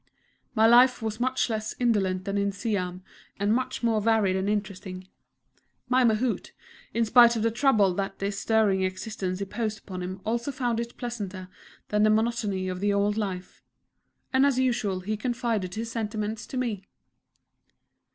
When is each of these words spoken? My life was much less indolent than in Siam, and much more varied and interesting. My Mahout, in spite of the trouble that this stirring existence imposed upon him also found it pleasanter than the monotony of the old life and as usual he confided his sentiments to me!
My 0.55 0.65
life 0.65 1.03
was 1.03 1.19
much 1.19 1.47
less 1.47 1.75
indolent 1.79 2.25
than 2.25 2.35
in 2.35 2.51
Siam, 2.51 3.03
and 3.37 3.53
much 3.53 3.83
more 3.83 4.01
varied 4.01 4.35
and 4.35 4.49
interesting. 4.49 5.07
My 5.89 6.03
Mahout, 6.03 6.53
in 6.91 7.05
spite 7.05 7.35
of 7.35 7.43
the 7.43 7.51
trouble 7.51 7.93
that 7.93 8.17
this 8.17 8.39
stirring 8.39 8.81
existence 8.81 9.41
imposed 9.41 9.77
upon 9.77 10.01
him 10.01 10.19
also 10.25 10.51
found 10.51 10.79
it 10.79 10.97
pleasanter 10.97 11.49
than 11.89 12.01
the 12.01 12.09
monotony 12.09 12.67
of 12.67 12.79
the 12.79 12.91
old 12.91 13.15
life 13.15 13.61
and 14.33 14.43
as 14.43 14.57
usual 14.57 15.01
he 15.01 15.15
confided 15.15 15.75
his 15.75 15.91
sentiments 15.91 16.47
to 16.47 16.57
me! 16.57 16.87